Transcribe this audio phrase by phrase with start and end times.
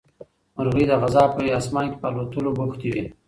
[0.55, 3.03] مرغۍ د غزا په اسمان کې په الوتلو بوختې وې.